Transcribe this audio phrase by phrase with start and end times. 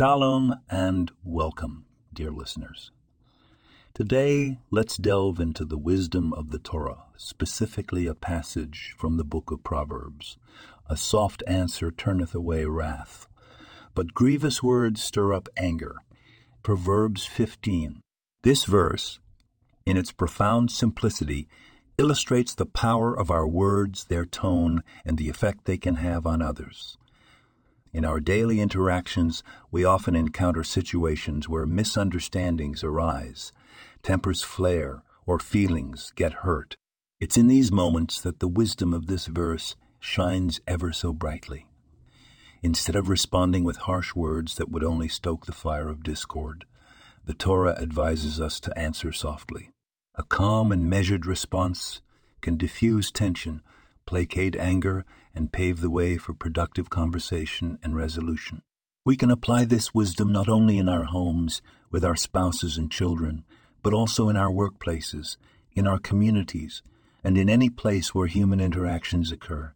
[0.00, 2.90] Shalom and welcome, dear listeners.
[3.92, 9.50] Today, let's delve into the wisdom of the Torah, specifically a passage from the book
[9.50, 10.38] of Proverbs.
[10.88, 13.26] A soft answer turneth away wrath,
[13.94, 15.96] but grievous words stir up anger.
[16.62, 18.00] Proverbs 15.
[18.42, 19.20] This verse,
[19.84, 21.46] in its profound simplicity,
[21.98, 26.40] illustrates the power of our words, their tone, and the effect they can have on
[26.40, 26.96] others.
[27.92, 33.52] In our daily interactions, we often encounter situations where misunderstandings arise,
[34.02, 36.76] tempers flare, or feelings get hurt.
[37.18, 41.66] It's in these moments that the wisdom of this verse shines ever so brightly.
[42.62, 46.66] Instead of responding with harsh words that would only stoke the fire of discord,
[47.24, 49.70] the Torah advises us to answer softly.
[50.14, 52.02] A calm and measured response
[52.40, 53.62] can diffuse tension,
[54.10, 55.04] placate anger,
[55.36, 58.60] and pave the way for productive conversation and resolution.
[59.04, 61.62] We can apply this wisdom not only in our homes,
[61.92, 63.44] with our spouses and children,
[63.84, 65.36] but also in our workplaces,
[65.74, 66.82] in our communities,
[67.22, 69.74] and in any place where human interactions occur.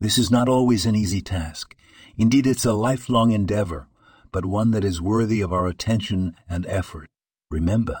[0.00, 1.76] This is not always an easy task.
[2.16, 3.86] Indeed, it's a lifelong endeavor,
[4.30, 7.06] but one that is worthy of our attention and effort.
[7.50, 8.00] Remember,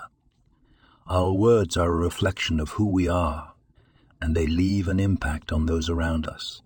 [1.06, 3.51] our words are a reflection of who we are
[4.22, 6.62] and they leave an impact on those around us.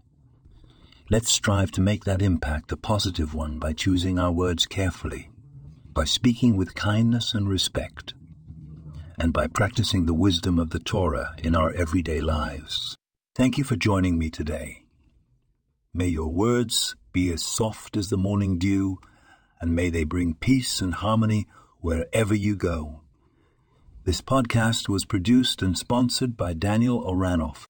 [1.08, 5.30] Let's strive to make that impact a positive one by choosing our words carefully,
[5.94, 8.12] by speaking with kindness and respect,
[9.18, 12.94] and by practicing the wisdom of the Torah in our everyday lives.
[13.34, 14.84] Thank you for joining me today.
[15.94, 18.98] May your words be as soft as the morning dew,
[19.62, 21.46] and may they bring peace and harmony
[21.80, 23.00] wherever you go.
[24.06, 27.66] This podcast was produced and sponsored by Daniel Oranoff